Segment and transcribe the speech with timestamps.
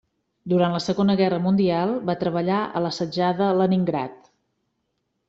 [0.51, 4.17] Durant la Segona Guerra Mundial va treballar a l'assetjada Leningrad.